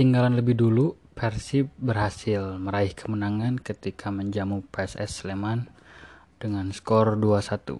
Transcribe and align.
ketinggalan 0.00 0.40
lebih 0.40 0.56
dulu, 0.56 0.96
Persib 1.12 1.76
berhasil 1.76 2.56
meraih 2.56 2.96
kemenangan 2.96 3.60
ketika 3.60 4.08
menjamu 4.08 4.64
PSS 4.72 5.20
Sleman 5.20 5.68
dengan 6.40 6.72
skor 6.72 7.20
2-1. 7.20 7.76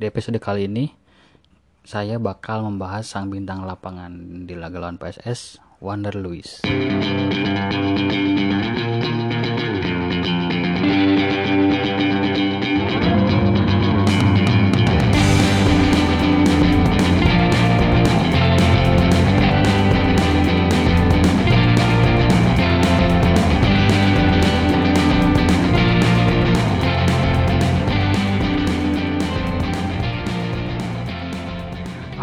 Di 0.00 0.08
episode 0.08 0.40
kali 0.40 0.72
ini, 0.72 0.88
saya 1.84 2.16
bakal 2.16 2.64
membahas 2.64 3.12
sang 3.12 3.28
bintang 3.28 3.68
lapangan 3.68 4.08
di 4.48 4.56
laga 4.56 4.80
lawan 4.80 4.96
PSS, 4.96 5.60
Wander 5.84 6.16
Luis. 6.16 6.64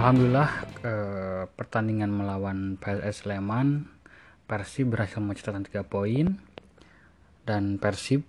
Alhamdulillah 0.05 0.51
eh, 0.85 1.43
pertandingan 1.57 2.13
melawan 2.13 2.77
PSS 2.77 3.25
Sleman 3.25 3.89
Persib 4.45 4.93
berhasil 4.93 5.17
mencetak 5.17 5.65
3 5.65 5.81
poin 5.81 6.37
dan 7.41 7.81
Persib 7.81 8.21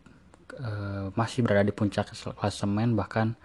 eh, 0.57 1.13
masih 1.13 1.45
berada 1.45 1.69
di 1.69 1.77
puncak 1.77 2.17
klasemen 2.17 2.97
bahkan 2.97 3.37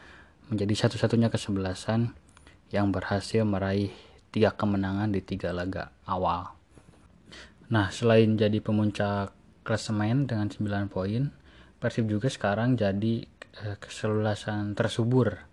menjadi 0.48 0.88
satu-satunya 0.88 1.28
kesebelasan 1.28 2.16
yang 2.72 2.96
berhasil 2.96 3.44
meraih 3.44 3.92
tiga 4.32 4.56
kemenangan 4.56 5.12
di 5.12 5.20
tiga 5.20 5.52
laga 5.52 5.92
awal. 6.08 6.56
Nah, 7.68 7.92
selain 7.92 8.40
jadi 8.40 8.64
pemuncak 8.64 9.36
klasemen 9.68 10.24
dengan 10.24 10.48
9 10.48 10.88
poin, 10.88 11.36
Persib 11.84 12.08
juga 12.08 12.32
sekarang 12.32 12.80
jadi 12.80 13.28
eh, 13.60 13.76
kesebelasan 13.76 14.72
tersubur 14.72 15.51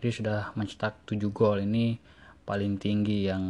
jadi 0.00 0.08
sudah 0.16 0.40
mencetak 0.56 1.04
7 1.04 1.20
gol. 1.28 1.60
Ini 1.60 2.00
paling 2.48 2.80
tinggi 2.80 3.28
yang 3.28 3.44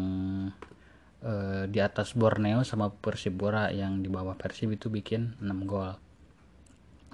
uh, 1.22 1.64
di 1.70 1.78
atas 1.78 2.18
Borneo 2.18 2.66
sama 2.66 2.90
Persibora 2.90 3.70
yang 3.70 4.02
di 4.02 4.10
bawah 4.10 4.34
Persib 4.34 4.74
itu 4.74 4.90
bikin 4.90 5.38
6 5.38 5.70
gol. 5.70 5.94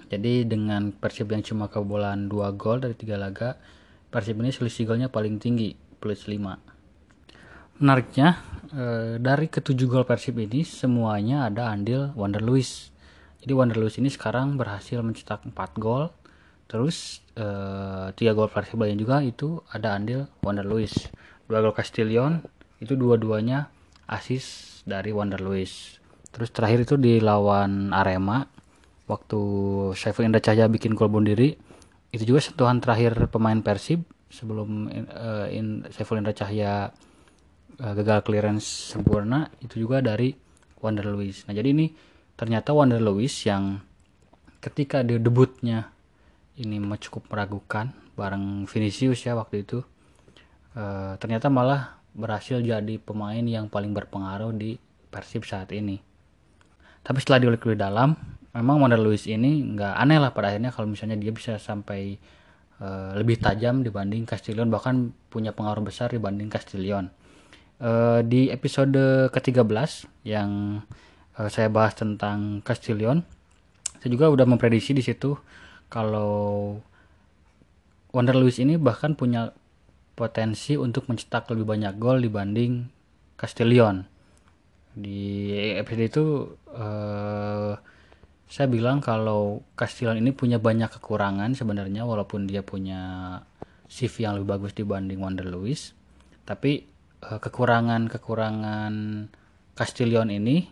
Jadi 0.09 0.49
dengan 0.49 0.89
Persib 0.89 1.29
yang 1.29 1.45
cuma 1.45 1.69
kebobolan 1.69 2.25
2 2.25 2.57
gol 2.57 2.81
dari 2.81 2.97
3 2.97 3.13
laga 3.13 3.61
Persib 4.09 4.41
ini 4.41 4.49
selisih 4.49 4.89
golnya 4.89 5.13
paling 5.13 5.37
tinggi 5.37 5.77
plus 6.01 6.25
5 6.31 6.77
menariknya 7.77 8.41
uh, 8.73 9.21
dari 9.21 9.45
ketujuh 9.51 9.85
gol 9.85 10.05
Persib 10.07 10.41
ini 10.41 10.65
semuanya 10.65 11.45
ada 11.45 11.69
andil 11.69 12.09
Wander 12.17 12.41
Luis 12.41 12.89
jadi 13.43 13.53
Wander 13.53 13.77
Luis 13.77 14.01
ini 14.01 14.09
sekarang 14.09 14.57
berhasil 14.57 14.97
mencetak 15.05 15.45
4 15.45 15.53
gol 15.77 16.09
Terus 16.67 17.23
uh, 17.39 18.11
tiga 18.13 18.35
gol 18.35 18.51
Persib 18.51 18.83
lain 18.83 18.99
juga 18.99 19.23
itu 19.23 19.63
ada 19.71 19.95
andil 19.95 20.27
Wander 20.43 20.67
Luis. 20.67 20.93
Dua 21.47 21.63
gol 21.63 21.71
Castillion 21.71 22.43
itu 22.83 22.99
dua-duanya 22.99 23.71
asis 24.07 24.79
dari 24.83 25.15
Wander 25.15 25.39
Luis. 25.39 25.99
Terus 26.31 26.51
terakhir 26.51 26.83
itu 26.83 26.99
di 26.99 27.23
lawan 27.23 27.95
Arema 27.95 28.43
waktu 29.07 29.41
Saiful 29.95 30.27
Indra 30.27 30.43
Cahya 30.43 30.67
bikin 30.67 30.91
gol 30.91 31.07
bunuh 31.07 31.31
diri 31.31 31.55
itu 32.11 32.23
juga 32.23 32.43
sentuhan 32.43 32.83
terakhir 32.83 33.31
pemain 33.31 33.59
Persib 33.63 34.03
sebelum 34.27 34.91
uh, 35.07 35.47
in, 35.47 35.87
Saiful 35.95 36.19
Indra 36.19 36.35
Cahya 36.35 36.91
uh, 37.79 37.93
gagal 37.95 38.27
clearance 38.27 38.67
sempurna 38.91 39.47
itu 39.63 39.79
juga 39.87 40.03
dari 40.03 40.35
Wander 40.83 41.07
Luis. 41.07 41.47
Nah 41.47 41.55
jadi 41.55 41.71
ini 41.71 41.95
ternyata 42.35 42.75
Wander 42.75 42.99
Luis 42.99 43.33
yang 43.47 43.79
ketika 44.59 45.01
dia 45.01 45.17
debutnya 45.17 45.95
ini 46.57 46.81
cukup 46.97 47.29
meragukan 47.29 47.93
bareng 48.17 48.65
Vinicius 48.65 49.21
ya 49.23 49.37
waktu 49.37 49.61
itu. 49.61 49.85
E, 50.73 51.15
ternyata 51.21 51.53
malah 51.53 52.01
berhasil 52.17 52.57
jadi 52.57 52.97
pemain 52.97 53.45
yang 53.45 53.69
paling 53.69 53.93
berpengaruh 53.93 54.53
di 54.57 54.81
Persib 55.13 55.45
saat 55.45 55.69
ini. 55.71 56.01
Tapi 57.05 57.17
setelah 57.21 57.39
diolik 57.39 57.63
lebih 57.63 57.79
dalam 57.79 58.17
memang 58.57 58.81
Wander 58.81 58.97
Luis 58.97 59.29
ini 59.29 59.61
nggak 59.61 59.93
aneh 60.01 60.17
lah 60.17 60.33
pada 60.33 60.49
akhirnya 60.49 60.73
kalau 60.73 60.89
misalnya 60.89 61.13
dia 61.13 61.29
bisa 61.29 61.61
sampai 61.61 62.17
e, 62.81 62.87
lebih 63.13 63.37
tajam 63.37 63.85
dibanding 63.85 64.25
Castillion 64.25 64.73
bahkan 64.73 65.13
punya 65.29 65.53
pengaruh 65.53 65.85
besar 65.85 66.09
dibanding 66.09 66.49
Castillion 66.49 67.13
e, 67.77 68.25
di 68.25 68.49
episode 68.49 69.29
ke-13 69.29 70.09
yang 70.25 70.81
e, 71.37 71.41
saya 71.53 71.69
bahas 71.69 71.93
tentang 71.93 72.65
Castillion 72.65 73.21
saya 74.01 74.09
juga 74.09 74.33
udah 74.33 74.45
memprediksi 74.49 74.97
di 74.97 75.05
situ 75.05 75.37
kalau 75.87 76.77
Wander 78.11 78.35
Lewis 78.35 78.59
ini 78.59 78.75
bahkan 78.79 79.13
punya 79.13 79.51
potensi 80.17 80.73
untuk 80.73 81.05
mencetak 81.07 81.45
lebih 81.53 81.69
banyak 81.69 81.93
gol 82.01 82.23
dibanding 82.23 82.89
Castillion. 83.37 84.09
Di 84.97 85.53
episode 85.77 86.09
itu 86.09 86.25
uh, 86.73 87.77
saya 88.49 88.67
bilang 88.71 88.97
kalau 88.97 89.61
Castillion 89.77 90.17
ini 90.17 90.33
punya 90.33 90.57
banyak 90.57 90.89
kekurangan 90.97 91.53
sebenarnya 91.53 92.07
walaupun 92.07 92.49
dia 92.49 92.65
punya 92.65 93.37
CV 93.85 94.25
yang 94.25 94.41
lebih 94.41 94.57
bagus 94.57 94.73
dibanding 94.73 95.21
Wander 95.21 95.45
Lewis. 95.45 95.93
Tapi 96.41 96.81
uh, 97.21 97.37
kekurangan-kekurangan 97.37 98.93
Castillion 99.77 100.33
ini 100.33 100.65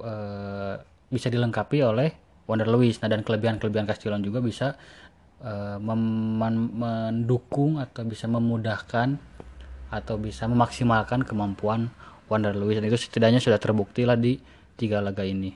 uh, 0.00 0.80
bisa 1.12 1.28
dilengkapi 1.28 1.78
oleh 1.84 2.25
Wonder 2.46 2.70
Lewis. 2.70 3.02
Nah 3.02 3.10
dan 3.10 3.26
kelebihan-kelebihan 3.26 3.86
Castillan 3.86 4.22
juga 4.22 4.38
bisa 4.42 4.78
uh, 5.42 5.78
mendukung 7.12 7.82
atau 7.82 8.02
bisa 8.06 8.30
memudahkan 8.30 9.18
atau 9.90 10.18
bisa 10.18 10.50
memaksimalkan 10.50 11.22
kemampuan 11.22 11.90
Wonder 12.26 12.54
Lewis 12.58 12.82
dan 12.82 12.90
itu 12.90 12.98
setidaknya 12.98 13.38
sudah 13.38 13.58
terbukti 13.58 14.02
lah 14.02 14.18
di 14.18 14.38
tiga 14.74 14.98
laga 14.98 15.22
ini. 15.22 15.54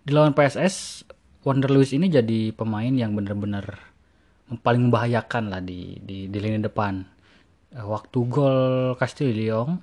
Di 0.00 0.10
lawan 0.10 0.34
PSS, 0.34 1.06
Wonder 1.46 1.70
Lewis 1.70 1.94
ini 1.94 2.10
jadi 2.10 2.50
pemain 2.50 2.90
yang 2.90 3.14
benar-benar 3.14 3.78
paling 4.58 4.90
membahayakan 4.90 5.54
lah 5.54 5.62
di 5.62 6.02
di, 6.02 6.26
di 6.26 6.38
lini 6.42 6.58
depan. 6.58 7.06
Eh, 7.70 7.86
waktu 7.86 8.18
gol 8.26 8.58
Castillion 8.98 9.78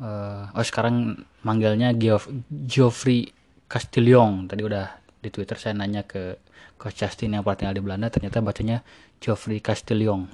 uh, 0.00 0.50
oh 0.54 0.64
sekarang 0.64 1.26
manggilnya 1.46 1.92
Geoff, 1.94 2.30
Geoffrey 2.48 3.30
Castillion 3.68 4.46
tadi 4.46 4.62
udah 4.64 4.86
di 5.18 5.28
Twitter 5.32 5.56
saya 5.56 5.72
nanya 5.76 6.04
ke 6.04 6.36
Coach 6.76 7.00
Justin 7.00 7.36
yang 7.36 7.42
pernah 7.46 7.58
tinggal 7.64 7.76
di 7.76 7.82
Belanda 7.84 8.08
ternyata 8.12 8.44
bacanya 8.44 8.84
Geoffrey 9.18 9.58
Castillion 9.62 10.28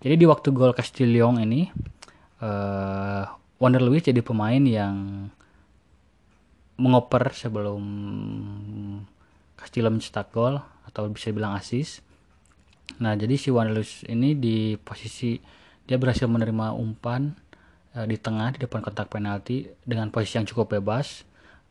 jadi 0.00 0.14
di 0.16 0.26
waktu 0.28 0.54
gol 0.54 0.72
Castillion 0.72 1.42
ini 1.42 1.68
uh, 2.40 3.24
Wander 3.60 3.82
Lewis 3.82 4.06
jadi 4.06 4.22
pemain 4.22 4.62
yang 4.62 5.28
mengoper 6.80 7.34
sebelum 7.36 7.82
Castillion 9.58 10.00
mencetak 10.00 10.32
gol 10.32 10.62
atau 10.88 11.10
bisa 11.12 11.34
bilang 11.34 11.58
asis 11.58 12.00
nah 13.02 13.14
jadi 13.18 13.34
si 13.34 13.50
Wander 13.50 13.76
Lewis 13.76 14.06
ini 14.06 14.38
di 14.38 14.78
posisi 14.78 15.36
dia 15.90 15.98
berhasil 15.98 16.30
menerima 16.30 16.70
umpan 16.78 17.34
di 17.90 18.16
tengah 18.22 18.54
di 18.54 18.62
depan 18.62 18.86
kotak 18.86 19.10
penalti 19.10 19.66
dengan 19.82 20.14
posisi 20.14 20.38
yang 20.38 20.46
cukup 20.46 20.78
bebas. 20.78 21.26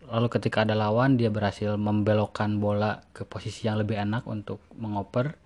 Lalu 0.09 0.28
ketika 0.28 0.68
ada 0.68 0.75
lawan 0.75 1.16
dia 1.16 1.31
berhasil 1.31 1.80
membelokkan 1.80 2.59
bola 2.59 3.00
ke 3.16 3.24
posisi 3.24 3.72
yang 3.72 3.80
lebih 3.80 3.96
enak 3.96 4.28
untuk 4.28 4.59
mengoper. 4.75 5.40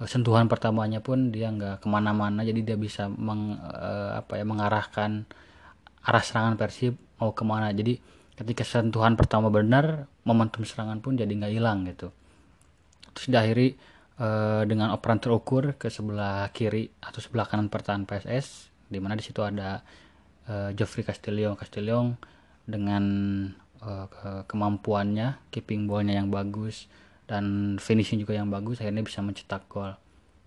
Eh, 0.00 0.08
sentuhan 0.08 0.52
pertamanya 0.52 1.00
pun 1.00 1.32
dia 1.32 1.48
nggak 1.48 1.84
ke 1.84 1.86
mana-mana 1.88 2.44
jadi 2.44 2.60
dia 2.60 2.76
bisa 2.76 3.08
meng, 3.08 3.56
uh, 3.60 4.18
apa 4.20 4.40
ya 4.40 4.44
mengarahkan 4.44 5.24
arah 6.04 6.24
serangan 6.24 6.60
Persib 6.60 6.98
mau 7.16 7.32
ke 7.32 7.44
mana. 7.48 7.72
Jadi 7.72 7.96
ketika 8.36 8.68
sentuhan 8.68 9.16
pertama 9.16 9.48
benar 9.48 10.10
momentum 10.28 10.66
serangan 10.68 11.00
pun 11.00 11.16
jadi 11.16 11.30
nggak 11.32 11.52
hilang 11.52 11.88
gitu. 11.88 12.12
Terus 13.16 13.28
diakhiri 13.32 13.68
dengan 14.70 14.94
operan 14.94 15.18
terukur 15.18 15.74
ke 15.74 15.90
sebelah 15.90 16.46
kiri 16.54 16.86
atau 17.02 17.18
sebelah 17.18 17.42
kanan 17.42 17.66
pertahanan 17.66 18.06
PSS 18.06 18.70
di 18.92 19.00
mana 19.00 19.16
di 19.16 19.24
situ 19.24 19.40
ada 19.40 19.80
uh, 20.48 20.70
Geoffrey 20.74 21.06
Castillion 21.06 21.54
Castillion 21.58 22.16
dengan 22.66 23.04
uh, 23.82 24.06
ke 24.06 24.30
kemampuannya 24.46 25.50
keeping 25.50 25.90
ballnya 25.90 26.18
yang 26.18 26.30
bagus 26.30 26.86
dan 27.26 27.76
finishing 27.78 28.22
juga 28.22 28.38
yang 28.38 28.50
bagus 28.50 28.78
akhirnya 28.82 29.02
bisa 29.02 29.22
mencetak 29.22 29.66
gol. 29.70 29.94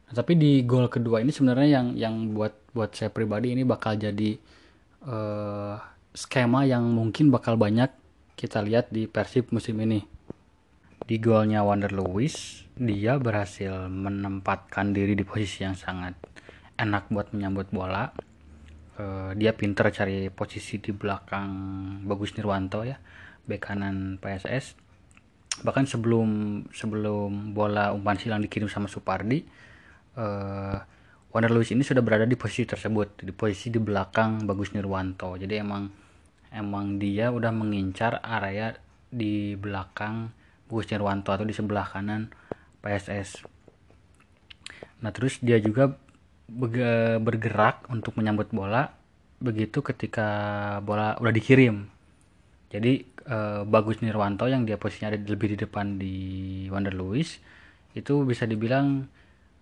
Nah, 0.06 0.14
tapi 0.14 0.38
di 0.38 0.62
gol 0.64 0.88
kedua 0.88 1.20
ini 1.20 1.34
sebenarnya 1.34 1.70
yang 1.82 1.88
yang 1.98 2.16
buat 2.36 2.54
buat 2.76 2.94
saya 2.94 3.10
pribadi 3.10 3.56
ini 3.56 3.66
bakal 3.66 3.98
jadi 3.98 4.38
uh, 5.08 5.76
skema 6.14 6.64
yang 6.68 6.86
mungkin 6.94 7.34
bakal 7.34 7.58
banyak 7.58 7.90
kita 8.36 8.62
lihat 8.62 8.92
di 8.92 9.08
Persib 9.08 9.52
musim 9.52 9.80
ini. 9.82 10.04
Di 11.06 11.22
golnya 11.22 11.62
Wander 11.62 11.94
Lewis, 11.94 12.66
dia 12.74 13.22
berhasil 13.22 13.86
menempatkan 13.94 14.90
diri 14.90 15.14
di 15.14 15.22
posisi 15.22 15.62
yang 15.62 15.78
sangat 15.78 16.18
enak 16.82 17.14
buat 17.14 17.30
menyambut 17.32 17.70
bola 17.70 18.10
uh, 19.00 19.32
dia 19.38 19.56
pinter 19.56 19.88
cari 19.92 20.28
posisi 20.32 20.80
di 20.80 20.92
belakang 20.92 21.50
Bagus 22.04 22.36
Nirwanto 22.36 22.84
ya 22.84 23.00
bek 23.46 23.62
kanan 23.62 24.18
PSS 24.18 24.76
bahkan 25.64 25.88
sebelum 25.88 26.62
sebelum 26.74 27.56
bola 27.56 27.96
umpan 27.96 28.20
silang 28.20 28.44
dikirim 28.44 28.68
sama 28.68 28.92
Supardi 28.92 29.46
uh, 30.20 30.78
Wonder 31.36 31.52
Lewis 31.52 31.76
ini 31.76 31.84
sudah 31.84 32.00
berada 32.00 32.24
di 32.24 32.40
posisi 32.40 32.64
tersebut 32.64 33.20
di 33.24 33.36
posisi 33.36 33.68
di 33.68 33.76
belakang 33.76 34.48
Bagus 34.48 34.72
Nirwanto. 34.72 35.36
Jadi 35.36 35.60
emang 35.60 35.92
emang 36.56 36.96
dia 36.96 37.28
udah 37.28 37.52
mengincar 37.52 38.24
area 38.24 38.72
di 39.12 39.60
belakang 39.60 40.32
Bagus 40.72 40.88
Nirwanto 40.88 41.36
atau 41.36 41.44
di 41.44 41.52
sebelah 41.52 41.92
kanan 41.92 42.32
PSS 42.80 43.44
nah 45.02 45.12
terus 45.12 45.42
dia 45.44 45.60
juga 45.60 45.98
bergerak 46.48 47.90
untuk 47.90 48.14
menyambut 48.22 48.54
bola 48.54 48.94
begitu 49.42 49.82
ketika 49.82 50.28
bola 50.86 51.18
udah 51.20 51.34
dikirim. 51.34 51.90
Jadi 52.70 53.06
eh, 53.06 53.62
Bagus 53.66 54.02
Nirwanto 54.02 54.50
yang 54.50 54.64
dia 54.64 54.78
posisinya 54.80 55.14
ada 55.14 55.20
lebih 55.22 55.54
di 55.54 55.58
depan 55.60 55.98
di 55.98 56.16
Wonder 56.70 56.94
Lewis 56.96 57.40
itu 57.96 58.26
bisa 58.28 58.46
dibilang 58.46 59.08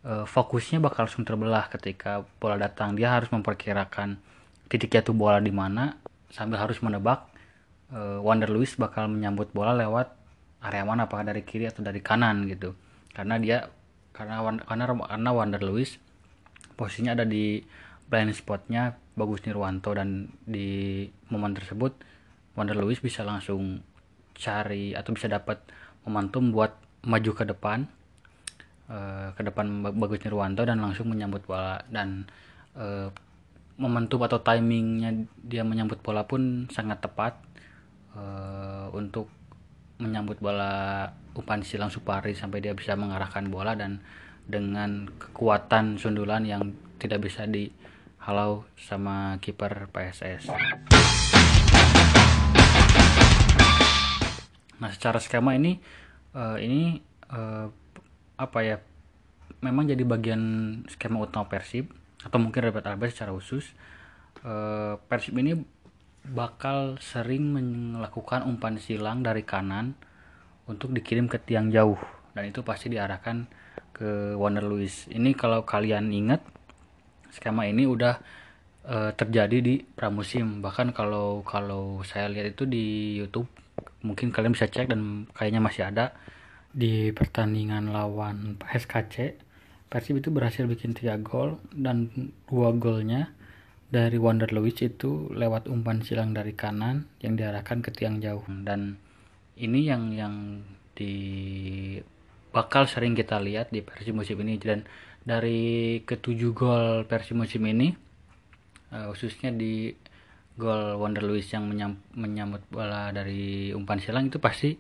eh, 0.06 0.26
fokusnya 0.26 0.84
bakal 0.84 1.08
langsung 1.08 1.26
terbelah 1.26 1.72
ketika 1.72 2.24
bola 2.40 2.60
datang. 2.60 2.96
Dia 2.96 3.16
harus 3.16 3.30
memperkirakan 3.32 4.20
titik 4.68 4.94
jatuh 4.94 5.14
bola 5.14 5.38
di 5.44 5.52
mana 5.52 5.98
sambil 6.34 6.62
harus 6.62 6.80
menebak 6.84 7.28
eh, 7.92 8.20
Wonder 8.22 8.50
Lewis 8.52 8.76
bakal 8.76 9.10
menyambut 9.10 9.52
bola 9.56 9.74
lewat 9.76 10.14
area 10.64 10.88
mana 10.88 11.12
apakah 11.12 11.28
dari 11.28 11.44
kiri 11.44 11.68
atau 11.68 11.84
dari 11.84 12.00
kanan 12.00 12.48
gitu. 12.48 12.76
Karena 13.12 13.36
dia 13.38 13.58
karena 14.16 14.40
karena 14.64 14.84
karena 14.90 15.30
Wonder 15.34 15.62
Lewis 15.62 15.98
posisinya 16.74 17.18
ada 17.18 17.26
di 17.26 17.62
blind 18.10 18.34
spotnya 18.36 18.98
Bagus 19.14 19.46
Nirwanto 19.46 19.94
dan 19.94 20.30
di 20.44 21.06
momen 21.30 21.54
tersebut 21.54 21.94
Wonder 22.54 22.78
Lewis 22.78 23.02
bisa 23.02 23.26
langsung 23.26 23.82
cari 24.34 24.94
atau 24.94 25.14
bisa 25.14 25.30
dapat 25.30 25.62
momentum 26.06 26.54
buat 26.54 26.78
maju 27.06 27.32
ke 27.34 27.46
depan 27.50 27.86
uh, 28.90 29.34
ke 29.36 29.42
depan 29.42 29.96
Bagus 29.96 30.22
Nirwanto 30.24 30.64
dan 30.66 30.82
langsung 30.82 31.10
menyambut 31.12 31.46
bola. 31.46 31.82
Dan 31.88 32.28
uh, 32.78 33.10
momentum 33.78 34.22
atau 34.22 34.42
timingnya 34.42 35.26
dia 35.42 35.66
menyambut 35.66 36.00
bola 36.06 36.30
pun 36.30 36.70
sangat 36.70 37.02
tepat 37.02 37.34
uh, 38.14 38.94
untuk 38.94 39.30
menyambut 39.98 40.38
bola 40.42 41.10
umpan 41.34 41.66
silang 41.66 41.90
Supari 41.90 42.38
sampai 42.38 42.62
dia 42.62 42.78
bisa 42.78 42.94
mengarahkan 42.94 43.50
bola 43.50 43.74
dan 43.74 44.02
dengan 44.44 45.08
kekuatan 45.08 45.96
sundulan 45.96 46.44
yang 46.44 46.76
tidak 47.00 47.24
bisa 47.24 47.48
dihalau 47.48 48.68
sama 48.80 49.40
kiper 49.40 49.88
PSS. 49.92 50.52
Nah, 54.80 54.92
secara 54.92 55.20
skema 55.24 55.56
ini 55.56 55.80
uh, 56.36 56.60
ini 56.60 57.00
uh, 57.32 57.72
apa 58.36 58.60
ya? 58.64 58.78
Memang 59.64 59.88
jadi 59.88 60.04
bagian 60.04 60.42
skema 60.92 61.24
utama 61.24 61.48
Persib 61.48 61.88
atau 62.20 62.36
mungkin 62.36 62.68
Rebet 62.68 62.84
Albert 62.84 63.16
secara 63.16 63.32
khusus. 63.32 63.72
Uh, 64.44 65.00
Persib 65.08 65.40
ini 65.40 65.56
bakal 66.24 67.00
sering 67.00 67.52
melakukan 67.52 68.44
umpan 68.44 68.80
silang 68.80 69.24
dari 69.24 69.44
kanan 69.44 69.96
untuk 70.68 70.96
dikirim 70.96 71.28
ke 71.28 71.40
tiang 71.40 71.68
jauh 71.72 72.00
dan 72.34 72.44
itu 72.50 72.66
pasti 72.66 72.90
diarahkan 72.90 73.46
ke 73.94 74.34
Wonder 74.36 74.66
Lewis. 74.66 75.06
Ini 75.10 75.38
kalau 75.38 75.64
kalian 75.64 76.10
ingat 76.10 76.42
skema 77.30 77.70
ini 77.70 77.86
udah 77.86 78.18
uh, 78.90 79.12
terjadi 79.14 79.58
di 79.62 79.76
pramusim. 79.82 80.62
Bahkan 80.62 80.94
kalau 80.98 81.46
kalau 81.46 82.02
saya 82.06 82.30
lihat 82.30 82.58
itu 82.58 82.66
di 82.66 83.18
YouTube 83.22 83.50
mungkin 84.04 84.34
kalian 84.34 84.54
bisa 84.54 84.68
cek 84.68 84.92
dan 84.92 85.30
kayaknya 85.32 85.62
masih 85.64 85.88
ada 85.88 86.14
di 86.74 87.14
pertandingan 87.14 87.94
lawan 87.94 88.58
SKC. 88.66 89.38
Persib 89.94 90.18
itu 90.18 90.34
berhasil 90.34 90.66
bikin 90.66 90.98
3 90.98 91.22
gol 91.22 91.62
dan 91.70 92.10
dua 92.50 92.74
golnya 92.74 93.30
dari 93.94 94.18
Wonder 94.18 94.50
Lewis 94.50 94.82
itu 94.82 95.30
lewat 95.30 95.70
umpan 95.70 96.02
silang 96.02 96.34
dari 96.34 96.58
kanan 96.58 97.06
yang 97.22 97.38
diarahkan 97.38 97.86
ke 97.86 97.94
tiang 97.94 98.18
jauh 98.18 98.42
dan 98.66 98.98
ini 99.54 99.86
yang 99.86 100.10
yang 100.18 100.66
di 100.98 101.14
bakal 102.54 102.86
sering 102.86 103.18
kita 103.18 103.42
lihat 103.42 103.74
di 103.74 103.82
versi 103.82 104.14
musim 104.14 104.38
ini. 104.46 104.56
Dan 104.62 104.86
dari 105.26 106.00
ketujuh 106.06 106.52
gol 106.54 107.04
versi 107.10 107.34
musim 107.34 107.66
ini 107.66 107.90
uh, 108.94 109.10
khususnya 109.12 109.50
di 109.50 109.90
gol 110.54 111.02
Wonder 111.02 111.26
Lewis 111.26 111.50
yang 111.50 111.66
menyam, 111.66 111.98
menyambut 112.14 112.62
bola 112.70 113.10
dari 113.10 113.74
umpan 113.74 113.98
silang 113.98 114.30
itu 114.30 114.38
pasti 114.38 114.78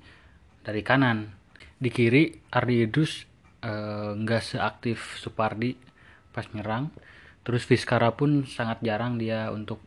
dari 0.61 0.85
kanan. 0.85 1.33
Di 1.81 1.89
kiri 1.89 2.31
Ardi 2.53 2.85
Idrus 2.85 3.25
uh, 3.65 4.13
nggak 4.13 4.43
seaktif 4.55 5.17
Supardi 5.17 5.73
pas 6.29 6.45
nyerang. 6.53 6.93
Terus 7.43 7.67
Fiskara 7.67 8.15
pun 8.15 8.47
sangat 8.47 8.79
jarang 8.85 9.19
dia 9.19 9.51
untuk 9.51 9.83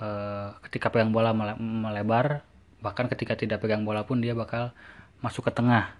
uh, 0.00 0.56
ketika 0.64 0.88
pegang 0.88 1.12
bola 1.12 1.34
melebar. 1.58 2.46
Bahkan 2.80 3.12
ketika 3.12 3.36
tidak 3.36 3.60
pegang 3.60 3.84
bola 3.84 4.06
pun 4.06 4.22
dia 4.22 4.32
bakal 4.32 4.72
masuk 5.20 5.50
ke 5.50 5.52
tengah 5.52 5.92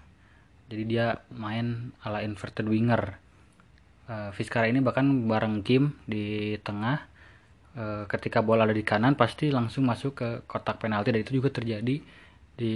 jadi 0.66 0.82
dia 0.86 1.06
main 1.30 1.94
ala 2.02 2.26
inverted 2.26 2.66
winger. 2.66 3.22
Uh, 4.06 4.30
ini 4.66 4.78
bahkan 4.82 5.06
bareng 5.26 5.62
Kim 5.62 5.98
di 6.06 6.54
tengah. 6.62 7.06
Uh, 7.76 8.08
ketika 8.08 8.40
bola 8.40 8.64
ada 8.64 8.72
di 8.72 8.80
kanan 8.80 9.20
pasti 9.20 9.52
langsung 9.52 9.84
masuk 9.86 10.12
ke 10.18 10.28
kotak 10.48 10.82
penalti. 10.82 11.14
Dan 11.14 11.22
itu 11.22 11.38
juga 11.38 11.54
terjadi 11.54 12.02
di 12.56 12.74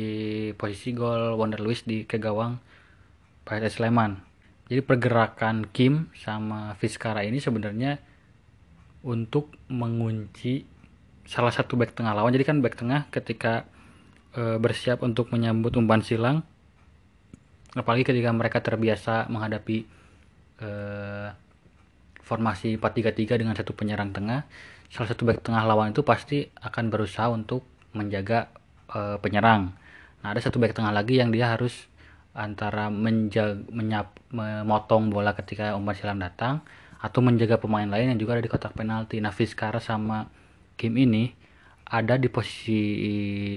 posisi 0.54 0.92
gol 0.92 1.34
Wonder 1.34 1.58
Lewis 1.58 1.82
di 1.82 2.06
ke 2.06 2.20
gawang 2.20 2.60
PSS 3.48 3.80
Sleman. 3.80 4.22
Jadi 4.70 4.86
pergerakan 4.86 5.66
Kim 5.66 6.14
sama 6.14 6.78
Vizcara 6.78 7.26
ini 7.26 7.42
sebenarnya 7.42 7.98
untuk 9.02 9.56
mengunci 9.66 10.62
salah 11.26 11.50
satu 11.50 11.74
back 11.74 11.96
tengah 11.98 12.14
lawan. 12.14 12.30
Jadi 12.30 12.46
kan 12.46 12.62
back 12.62 12.78
tengah 12.78 13.10
ketika 13.10 13.66
e, 14.30 14.62
bersiap 14.62 15.02
untuk 15.02 15.34
menyambut 15.34 15.74
umpan 15.74 16.06
silang 16.06 16.46
apalagi 17.76 18.02
ketika 18.02 18.30
mereka 18.34 18.58
terbiasa 18.62 19.30
menghadapi 19.30 19.86
uh, 20.62 21.30
formasi 22.22 22.78
4-3-3 22.78 23.40
dengan 23.40 23.54
satu 23.54 23.74
penyerang 23.74 24.10
tengah 24.14 24.46
salah 24.90 25.08
satu 25.10 25.22
back 25.22 25.42
tengah 25.46 25.62
lawan 25.62 25.94
itu 25.94 26.02
pasti 26.02 26.50
akan 26.58 26.90
berusaha 26.90 27.30
untuk 27.30 27.62
menjaga 27.94 28.50
uh, 28.90 29.18
penyerang 29.22 29.74
nah 30.22 30.34
ada 30.34 30.42
satu 30.42 30.58
back 30.58 30.74
tengah 30.74 30.90
lagi 30.90 31.22
yang 31.22 31.30
dia 31.30 31.50
harus 31.54 31.90
antara 32.34 32.88
menjaga, 32.90 33.58
menyap, 33.74 34.14
memotong 34.30 35.10
bola 35.10 35.34
ketika 35.34 35.74
umpan 35.74 35.94
silang 35.98 36.20
datang 36.22 36.62
atau 37.00 37.20
menjaga 37.24 37.58
pemain 37.58 37.88
lain 37.88 38.14
yang 38.14 38.20
juga 38.20 38.38
ada 38.38 38.44
di 38.44 38.50
kotak 38.52 38.76
penalti. 38.76 39.18
Nah, 39.18 39.32
Vizcara 39.32 39.80
sama 39.80 40.28
Kim 40.76 40.94
ini 41.00 41.32
ada 41.90 42.14
di 42.14 42.30
posisi 42.30 42.78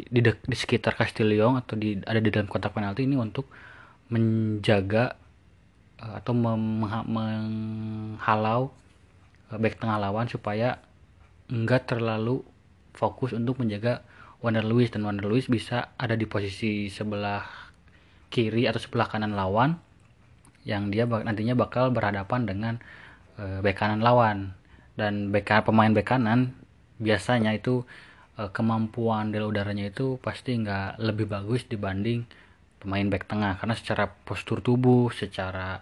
di, 0.01 0.19
de, 0.23 0.31
di 0.41 0.55
sekitar 0.57 0.97
Castillon 0.97 1.61
atau 1.61 1.77
di 1.77 2.01
ada 2.01 2.17
di 2.17 2.33
dalam 2.33 2.49
kotak 2.49 2.73
penalti 2.73 3.05
ini 3.05 3.13
untuk 3.13 3.45
menjaga 4.11 5.15
uh, 6.01 6.19
atau 6.19 6.33
menghalau 7.05 8.71
uh, 9.51 9.57
back 9.59 9.79
tengah 9.79 9.99
lawan 9.99 10.27
supaya 10.27 10.79
enggak 11.47 11.87
terlalu 11.87 12.43
fokus 12.95 13.33
untuk 13.35 13.59
menjaga 13.61 14.01
Wonder 14.43 14.63
Lewis. 14.65 14.91
Dan 14.91 15.07
Wonder 15.07 15.27
Lewis 15.29 15.47
bisa 15.47 15.95
ada 15.95 16.15
di 16.17 16.27
posisi 16.27 16.91
sebelah 16.91 17.45
kiri 18.33 18.65
atau 18.65 18.81
sebelah 18.81 19.07
kanan 19.07 19.37
lawan 19.37 19.77
yang 20.63 20.89
dia 20.89 21.05
nantinya 21.05 21.55
bakal 21.59 21.91
berhadapan 21.91 22.47
dengan 22.47 22.73
uh, 23.39 23.59
back 23.63 23.77
kanan 23.79 24.01
lawan. 24.03 24.55
Dan 24.93 25.33
back 25.33 25.65
pemain 25.65 25.89
back 25.89 26.05
kanan 26.13 26.53
biasanya 27.01 27.57
itu 27.57 27.81
kemampuan 28.33 29.29
del 29.29 29.45
udaranya 29.45 29.93
itu 29.93 30.17
pasti 30.17 30.57
nggak 30.57 30.97
lebih 30.97 31.29
bagus 31.29 31.69
dibanding 31.69 32.25
pemain 32.83 33.07
back 33.07 33.31
tengah 33.31 33.55
karena 33.55 33.75
secara 33.79 34.11
postur 34.11 34.59
tubuh, 34.59 35.07
secara 35.15 35.79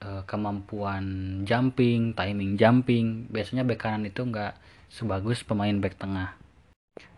uh, 0.00 0.24
kemampuan 0.24 1.04
jumping, 1.44 2.16
timing 2.16 2.56
jumping, 2.56 3.28
biasanya 3.28 3.68
back 3.68 3.84
kanan 3.84 4.08
itu 4.08 4.24
nggak 4.24 4.56
sebagus 4.88 5.44
pemain 5.44 5.76
back 5.76 6.00
tengah. 6.00 6.34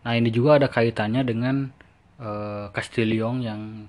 Nah 0.03 0.13
ini 0.19 0.35
juga 0.35 0.59
ada 0.59 0.69
kaitannya 0.69 1.23
dengan 1.23 1.71
uh, 2.19 2.75
Castillon 2.75 3.41
yang 3.41 3.87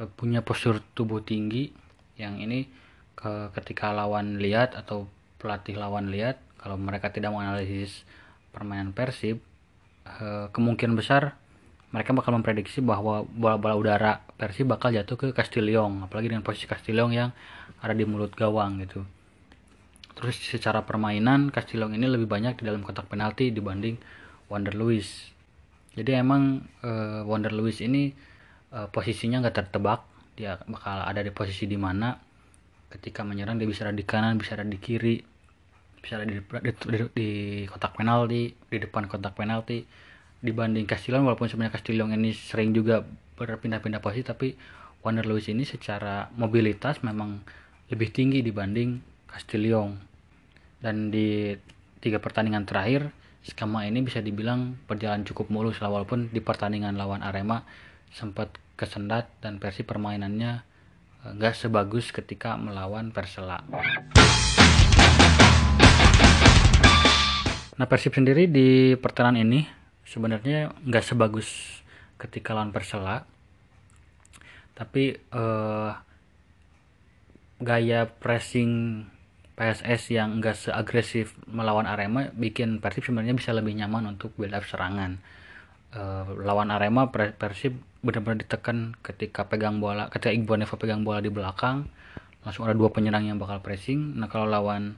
uh, 0.00 0.08
punya 0.08 0.40
postur 0.40 0.80
tubuh 0.96 1.20
tinggi, 1.20 1.70
yang 2.16 2.40
ini 2.40 2.64
ke, 3.12 3.52
ketika 3.60 3.92
lawan 3.92 4.40
lihat 4.40 4.72
atau 4.72 5.04
pelatih 5.36 5.76
lawan 5.76 6.08
lihat, 6.08 6.40
kalau 6.56 6.80
mereka 6.80 7.12
tidak 7.12 7.32
menganalisis 7.32 8.08
permainan 8.50 8.96
Persib, 8.96 9.40
kemungkinan 10.50 10.98
besar 10.98 11.38
mereka 11.90 12.14
bakal 12.14 12.34
memprediksi 12.38 12.78
bahwa 12.82 13.26
bola-bola 13.26 13.74
udara 13.74 14.12
Persib 14.38 14.70
bakal 14.70 14.94
jatuh 14.94 15.18
ke 15.18 15.26
Castillon 15.34 16.06
apalagi 16.06 16.30
dengan 16.30 16.46
posisi 16.46 16.70
Castillon 16.70 17.10
yang 17.10 17.30
ada 17.82 17.92
di 17.92 18.06
mulut 18.06 18.32
gawang 18.34 18.78
gitu. 18.82 19.02
Terus 20.14 20.36
secara 20.38 20.86
permainan 20.86 21.50
Castillon 21.50 21.92
ini 21.94 22.06
lebih 22.06 22.30
banyak 22.30 22.60
di 22.60 22.64
dalam 22.68 22.86
kotak 22.86 23.10
penalti 23.10 23.50
dibanding 23.50 23.98
Wander 24.50 24.74
Luis 24.74 25.30
jadi 25.94 26.22
emang 26.22 26.62
uh, 26.86 27.26
Wander 27.26 27.50
Luis 27.50 27.82
ini 27.82 28.14
uh, 28.70 28.86
posisinya 28.90 29.42
nggak 29.42 29.56
tertebak. 29.56 30.06
Dia 30.38 30.56
bakal 30.70 31.02
ada 31.02 31.20
di 31.20 31.34
posisi 31.34 31.66
di 31.66 31.74
mana 31.74 32.14
ketika 32.90 33.26
menyerang 33.26 33.58
dia 33.58 33.68
bisa 33.68 33.86
ada 33.86 33.94
di 33.94 34.02
kanan 34.02 34.34
bisa 34.38 34.58
ada 34.58 34.66
di 34.66 34.78
kiri 34.80 35.22
bisa 36.00 36.16
ada 36.18 36.26
di, 36.26 36.42
di, 36.42 36.72
di, 36.74 36.98
di 37.12 37.28
kotak 37.70 37.94
penalti 37.94 38.50
di 38.50 38.76
depan 38.82 39.06
kotak 39.06 39.36
penalti 39.36 39.84
dibanding 40.40 40.88
Castillon 40.88 41.28
walaupun 41.28 41.52
sebenarnya 41.52 41.76
Castillon 41.76 42.16
ini 42.16 42.32
sering 42.32 42.72
juga 42.72 43.04
berpindah-pindah 43.36 44.00
posisi 44.00 44.24
tapi 44.24 44.48
Wander 45.00 45.24
Luis 45.24 45.48
ini 45.48 45.64
secara 45.64 46.28
mobilitas 46.36 47.00
memang 47.04 47.40
lebih 47.92 48.12
tinggi 48.12 48.40
dibanding 48.40 49.00
Castillon 49.28 50.00
dan 50.80 51.12
di 51.12 51.52
tiga 52.00 52.16
pertandingan 52.20 52.64
terakhir 52.64 53.12
skema 53.44 53.84
ini 53.88 54.04
bisa 54.04 54.20
dibilang 54.20 54.76
berjalan 54.88 55.24
cukup 55.24 55.48
mulus 55.52 55.80
walaupun 55.80 56.32
di 56.32 56.40
pertandingan 56.44 56.96
lawan 56.96 57.24
Arema 57.24 57.64
sempat 58.12 58.56
kesendat 58.76 59.28
dan 59.44 59.60
versi 59.60 59.84
permainannya 59.84 60.52
eh, 61.24 61.30
nggak 61.36 61.54
sebagus 61.56 62.12
ketika 62.12 62.56
melawan 62.56 63.12
Persela. 63.12 63.60
Nah 67.80 67.88
Persib 67.88 68.12
sendiri 68.12 68.44
di 68.44 68.92
pertandingan 69.00 69.40
ini 69.40 69.79
sebenarnya 70.10 70.74
nggak 70.82 71.06
sebagus 71.06 71.80
ketika 72.18 72.50
lawan 72.50 72.74
Persela, 72.74 73.30
tapi 74.74 75.14
uh, 75.30 75.94
gaya 77.62 78.10
pressing 78.10 79.06
PSS 79.60 80.16
yang 80.16 80.40
enggak 80.40 80.56
seagresif 80.56 81.36
melawan 81.44 81.84
Arema 81.84 82.32
bikin 82.32 82.80
Persib 82.80 83.04
sebenarnya 83.04 83.36
bisa 83.36 83.52
lebih 83.52 83.76
nyaman 83.76 84.16
untuk 84.16 84.32
build 84.40 84.56
up 84.56 84.64
serangan. 84.64 85.20
Uh, 85.92 86.24
lawan 86.40 86.72
Arema 86.72 87.12
Persib 87.12 87.76
benar-benar 88.00 88.40
ditekan 88.40 88.96
ketika 89.04 89.44
pegang 89.44 89.76
bola, 89.76 90.08
ketika 90.08 90.32
Iqbal 90.32 90.64
Neva 90.64 90.76
pegang 90.80 91.04
bola 91.04 91.20
di 91.20 91.28
belakang, 91.28 91.92
langsung 92.40 92.64
ada 92.64 92.72
dua 92.72 92.88
penyerang 92.88 93.28
yang 93.28 93.36
bakal 93.36 93.60
pressing. 93.60 94.16
Nah 94.16 94.32
kalau 94.32 94.48
lawan 94.48 94.96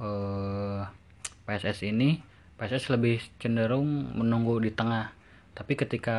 uh, 0.00 0.88
eh, 0.88 1.44
PSS 1.44 1.84
ini, 1.92 2.24
PSS 2.58 2.90
lebih 2.90 3.22
cenderung 3.38 4.18
menunggu 4.18 4.58
di 4.58 4.74
tengah. 4.74 5.14
Tapi 5.54 5.78
ketika 5.78 6.18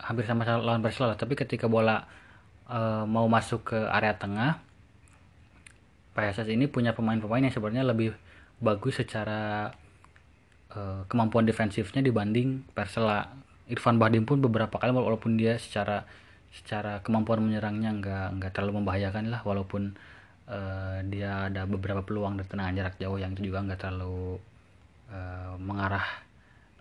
hampir 0.00 0.24
sama 0.24 0.48
lawan 0.48 0.80
Persela, 0.80 1.14
tapi 1.14 1.36
ketika 1.36 1.68
bola 1.68 2.08
uh, 2.72 3.04
mau 3.04 3.28
masuk 3.28 3.76
ke 3.76 3.78
area 3.92 4.16
tengah, 4.16 4.58
PSS 6.16 6.48
ini 6.52 6.68
punya 6.68 6.96
pemain-pemain 6.96 7.44
yang 7.44 7.52
sebenarnya 7.52 7.84
lebih 7.84 8.16
bagus 8.64 9.00
secara 9.04 9.72
uh, 10.72 11.04
kemampuan 11.06 11.44
defensifnya 11.44 12.00
dibanding 12.00 12.64
Persela. 12.72 13.28
Irfan 13.68 13.96
Bahdim 13.96 14.26
pun 14.26 14.42
beberapa 14.42 14.76
kali 14.76 14.90
walaupun 14.92 15.38
dia 15.38 15.56
secara 15.56 16.04
secara 16.52 17.00
kemampuan 17.00 17.40
menyerangnya 17.40 17.96
nggak 17.96 18.26
nggak 18.36 18.52
terlalu 18.52 18.84
membahayakan 18.84 19.32
lah 19.32 19.40
walaupun 19.40 19.96
uh, 20.52 21.00
dia 21.08 21.48
ada 21.48 21.64
beberapa 21.64 22.04
peluang 22.04 22.36
dari 22.36 22.48
tendangan 22.52 22.76
jarak 22.76 22.94
jauh 23.00 23.16
yang 23.16 23.32
itu 23.32 23.48
juga 23.48 23.64
nggak 23.64 23.80
terlalu 23.80 24.36
uh, 25.12 25.54
mengarah 25.60 26.04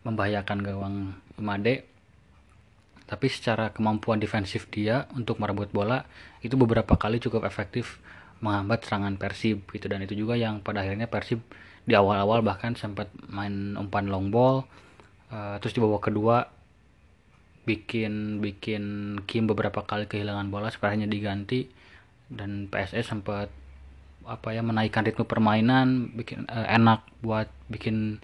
membahayakan 0.02 0.60
gawang 0.66 0.96
Made 1.38 1.92
tapi 3.12 3.28
secara 3.28 3.76
kemampuan 3.76 4.24
defensif 4.24 4.72
dia 4.72 5.04
untuk 5.12 5.36
merebut 5.44 5.68
bola 5.76 6.08
itu 6.40 6.56
beberapa 6.56 6.96
kali 6.96 7.20
cukup 7.20 7.44
efektif 7.44 8.00
menghambat 8.40 8.88
serangan 8.88 9.20
Persib 9.20 9.68
gitu. 9.68 9.92
Dan 9.92 10.08
itu 10.08 10.16
juga 10.16 10.40
yang 10.40 10.64
pada 10.64 10.80
akhirnya 10.80 11.12
Persib 11.12 11.44
di 11.84 11.92
awal-awal 11.92 12.40
bahkan 12.40 12.72
sempat 12.80 13.12
main 13.28 13.76
umpan 13.76 14.08
long 14.08 14.32
ball 14.32 14.64
uh, 15.28 15.60
terus 15.60 15.76
di 15.76 15.84
babak 15.84 16.08
kedua 16.08 16.48
bikin 17.68 18.40
bikin 18.40 18.84
Kim 19.28 19.44
beberapa 19.44 19.84
kali 19.84 20.08
kehilangan 20.08 20.48
bola 20.48 20.72
sepertinya 20.72 21.06
diganti. 21.06 21.68
Dan 22.32 22.72
PSS 22.72 23.12
sempat 23.12 23.52
apa 24.26 24.54
ya 24.54 24.62
menaikkan 24.62 25.06
ritme 25.06 25.26
permainan 25.26 26.14
bikin 26.14 26.46
uh, 26.48 26.68
enak 26.70 27.06
buat 27.26 27.50
bikin 27.70 28.22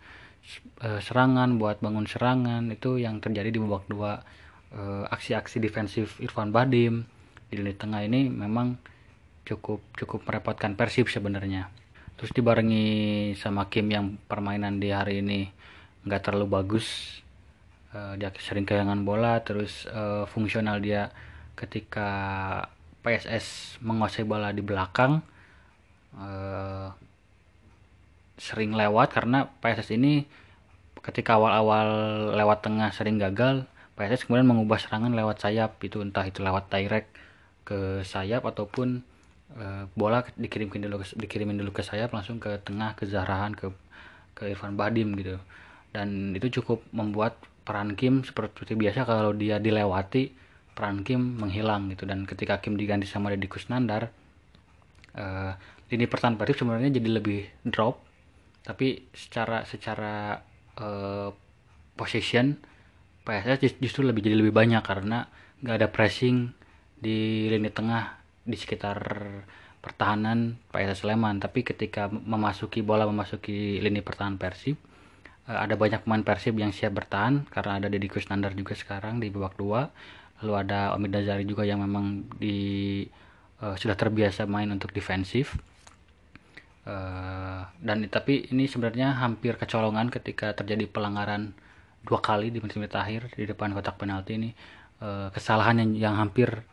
uh, 0.85 0.99
serangan 1.01 1.57
buat 1.57 1.81
bangun 1.81 2.05
serangan 2.05 2.69
itu 2.69 3.01
yang 3.01 3.21
terjadi 3.23 3.49
di 3.53 3.59
babak 3.59 3.85
dua 3.89 4.23
aksi-aksi 5.07 5.63
defensif 5.63 6.19
Irfan 6.19 6.51
Badim. 6.51 7.07
Di 7.47 7.55
lini 7.55 7.71
tengah 7.71 8.03
ini 8.03 8.27
memang 8.27 8.75
cukup 9.47 9.79
cukup 9.95 10.27
merepotkan 10.27 10.75
Persib 10.75 11.07
sebenarnya. 11.07 11.71
Terus 12.19 12.35
dibarengi 12.35 13.31
sama 13.39 13.71
Kim 13.71 13.87
yang 13.87 14.19
permainan 14.27 14.77
di 14.83 14.91
hari 14.91 15.23
ini 15.23 15.47
nggak 16.03 16.29
terlalu 16.29 16.47
bagus 16.51 17.19
uh, 17.91 18.13
dia 18.15 18.31
sering 18.39 18.63
kehilangan 18.63 19.03
bola 19.03 19.43
terus 19.43 19.87
uh, 19.91 20.23
fungsional 20.27 20.79
dia 20.79 21.11
ketika 21.59 22.09
PSS 23.03 23.79
menguasai 23.83 24.23
bola 24.23 24.55
di 24.55 24.63
belakang 24.63 25.19
uh, 26.17 26.89
sering 28.37 28.73
lewat 28.73 29.13
karena 29.13 29.49
PSS 29.61 29.97
ini 29.97 30.25
ketika 31.01 31.39
awal-awal 31.39 31.87
lewat 32.35 32.67
tengah 32.67 32.91
sering 32.93 33.17
gagal 33.17 33.65
PSS 33.97 34.29
kemudian 34.29 34.45
mengubah 34.45 34.77
serangan 34.77 35.13
lewat 35.15 35.41
sayap 35.41 35.81
itu 35.81 36.03
entah 36.05 36.21
itu 36.27 36.45
lewat 36.45 36.69
direct 36.69 37.09
ke 37.65 38.05
sayap 38.05 38.45
ataupun 38.45 39.01
uh, 39.57 39.89
bola 39.97 40.21
dikirimin 40.37 40.85
dulu 40.85 41.01
dikirimin 41.01 41.57
dulu 41.57 41.73
ke 41.73 41.81
sayap 41.81 42.13
langsung 42.13 42.37
ke 42.37 42.61
tengah 42.61 42.93
ke 42.93 43.09
Zahrahan 43.09 43.57
ke 43.57 43.73
ke 44.37 44.53
Irfan 44.53 44.77
Badim 44.77 45.17
gitu. 45.17 45.41
Dan 45.89 46.37
itu 46.37 46.61
cukup 46.61 46.85
membuat 46.93 47.41
peran 47.65 47.97
Kim 47.97 48.21
seperti 48.21 48.77
biasa 48.77 49.03
kalau 49.09 49.33
dia 49.33 49.57
dilewati 49.57 50.29
peran 50.77 51.01
Kim 51.01 51.41
menghilang 51.41 51.89
gitu. 51.89 52.05
Dan 52.05 52.29
ketika 52.29 52.61
Kim 52.61 52.77
diganti 52.77 53.09
sama 53.09 53.33
Deddy 53.33 53.49
Kusnandar 53.49 54.13
uh, 55.17 55.57
lini 55.87 56.05
pertahanan 56.05 56.39
Persib 56.39 56.63
sebenarnya 56.63 56.99
jadi 56.99 57.09
lebih 57.21 57.47
drop 57.63 58.03
tapi 58.67 59.07
secara 59.15 59.63
secara 59.63 60.43
uh, 60.75 61.31
position 61.95 62.59
PSS 63.23 63.79
justru 63.79 64.07
lebih 64.07 64.23
jadi 64.23 64.39
lebih 64.39 64.55
banyak 64.55 64.83
karena 64.83 65.27
nggak 65.63 65.75
ada 65.83 65.89
pressing 65.91 66.51
di 66.97 67.47
lini 67.51 67.67
tengah 67.71 68.19
di 68.47 68.55
sekitar 68.55 68.99
pertahanan 69.83 70.55
PSS 70.71 71.03
Sleman. 71.03 71.43
Tapi 71.43 71.63
ketika 71.63 72.07
memasuki 72.07 72.83
bola 72.83 73.03
memasuki 73.03 73.83
lini 73.83 73.99
pertahanan 73.99 74.39
Persib 74.39 74.79
eh, 75.47 75.57
ada 75.57 75.75
banyak 75.75 76.03
pemain 76.07 76.23
Persib 76.23 76.55
yang 76.55 76.71
siap 76.71 76.95
bertahan 76.95 77.47
karena 77.51 77.83
ada 77.83 77.87
Deddy 77.91 78.07
Kusnandar 78.07 78.55
juga 78.55 78.75
sekarang 78.75 79.19
di 79.19 79.27
babak 79.27 79.59
dua. 79.59 79.91
Lalu 80.43 80.53
ada 80.53 80.93
Omid 80.93 81.11
Dazari 81.11 81.43
juga 81.49 81.65
yang 81.65 81.81
memang 81.81 82.29
di 82.37 83.01
uh, 83.57 83.73
sudah 83.73 83.97
terbiasa 83.97 84.45
main 84.45 84.69
untuk 84.69 84.93
defensif 84.93 85.57
uh, 86.87 87.67
dan 87.83 87.97
tapi 88.07 88.47
ini 88.49 88.71
sebenarnya 88.71 89.19
hampir 89.19 89.59
kecolongan 89.59 90.07
ketika 90.07 90.55
terjadi 90.55 90.87
pelanggaran 90.87 91.51
dua 92.07 92.23
kali 92.23 92.47
di 92.47 92.63
menit-menit 92.63 92.95
akhir 92.95 93.35
di 93.35 93.43
depan 93.43 93.75
kotak 93.75 93.99
penalti 93.99 94.39
ini. 94.39 94.51
Uh, 94.97 95.29
kesalahan 95.29 95.77
yang, 95.77 95.91
yang 96.09 96.15
hampir 96.17 96.65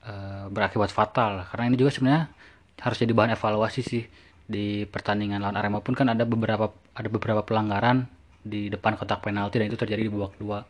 Eh, 0.00 0.46
berakibat 0.48 0.88
fatal. 0.88 1.44
Karena 1.52 1.68
ini 1.68 1.76
juga 1.76 1.92
sebenarnya 1.92 2.32
harus 2.80 2.96
jadi 2.96 3.12
bahan 3.12 3.36
evaluasi 3.36 3.84
sih 3.84 4.04
di 4.48 4.88
pertandingan 4.88 5.44
lawan 5.44 5.60
Arema. 5.60 5.84
Pun 5.84 5.92
kan 5.92 6.08
ada 6.08 6.24
beberapa 6.24 6.72
ada 6.96 7.08
beberapa 7.12 7.44
pelanggaran 7.44 8.08
di 8.40 8.72
depan 8.72 8.96
kotak 8.96 9.20
penalti 9.20 9.60
dan 9.60 9.68
itu 9.68 9.76
terjadi 9.76 10.08
di 10.08 10.10
babak 10.10 10.32
dua 10.40 10.64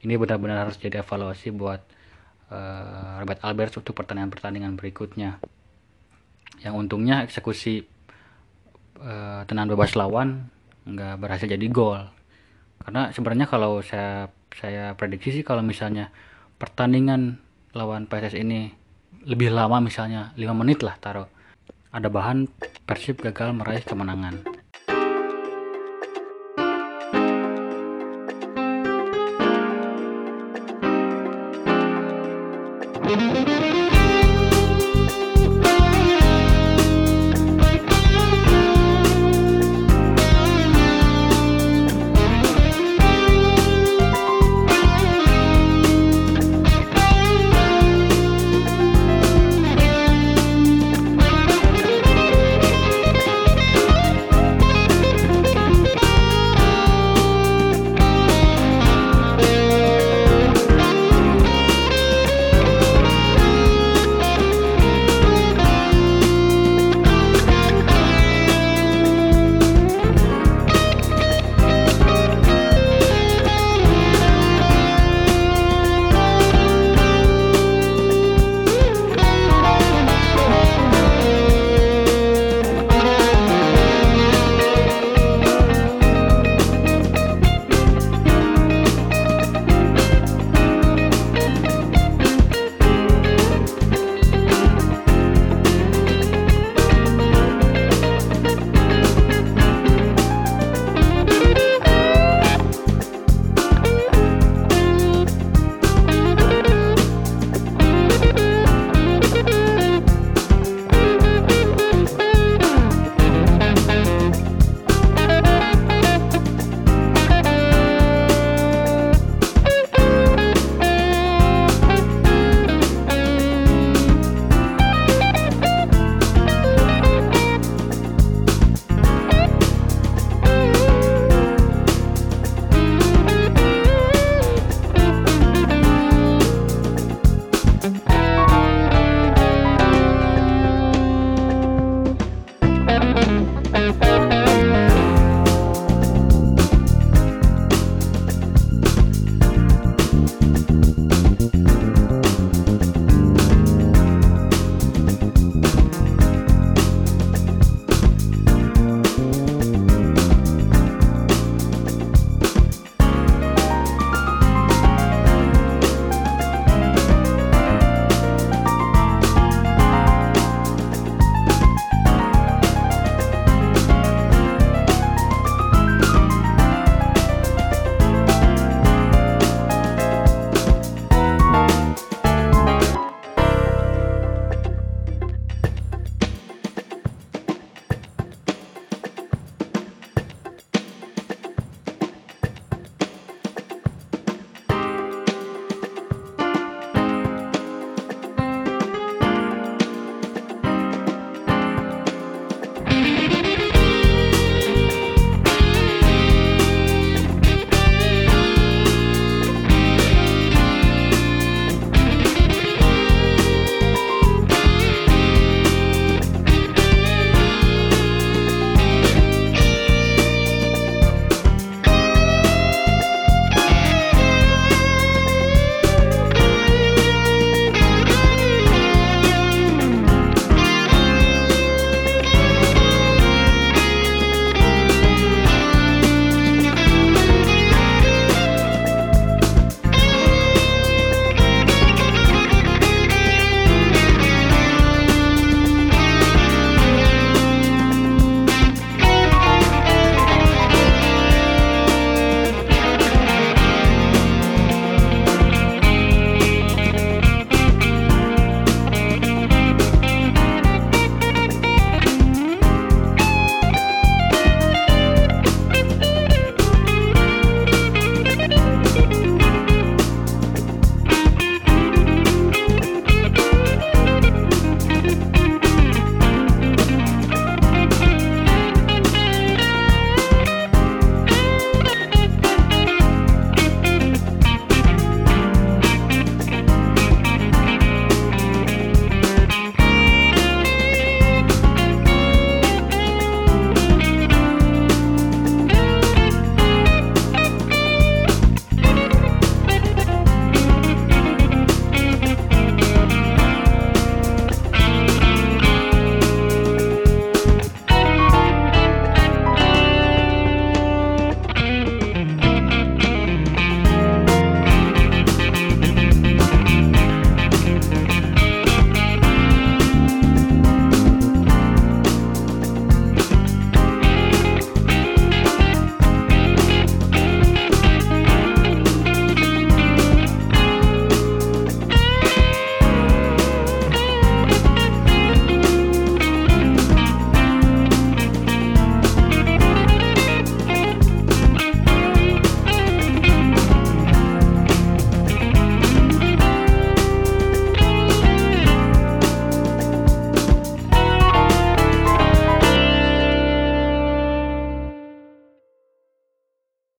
ini 0.00 0.16
benar-benar 0.16 0.64
harus 0.64 0.80
jadi 0.80 1.04
evaluasi 1.04 1.52
buat 1.52 1.84
uh, 2.48 3.20
Robert 3.20 3.44
Albert 3.44 3.84
untuk 3.84 3.92
pertandingan-pertandingan 3.92 4.72
berikutnya. 4.80 5.36
Yang 6.64 6.74
untungnya 6.80 7.20
eksekusi 7.28 7.84
uh, 9.00 9.42
tenang 9.48 9.68
bebas 9.72 9.96
lawan 9.96 10.48
nggak 10.84 11.20
berhasil 11.20 11.48
jadi 11.48 11.66
gol. 11.72 12.04
Karena 12.80 13.12
sebenarnya 13.12 13.46
kalau 13.48 13.84
saya 13.84 14.32
saya 14.56 14.96
prediksi 14.96 15.40
sih 15.40 15.44
kalau 15.44 15.60
misalnya 15.64 16.12
pertandingan 16.56 17.38
lawan 17.76 18.08
PSS 18.10 18.36
ini 18.40 18.72
lebih 19.24 19.52
lama 19.52 19.78
misalnya 19.84 20.32
5 20.36 20.60
menit 20.60 20.80
lah 20.80 20.96
taruh. 20.96 21.28
Ada 21.90 22.06
bahan 22.06 22.46
Persib 22.86 23.18
gagal 23.18 23.50
meraih 23.50 23.82
kemenangan 23.82 24.49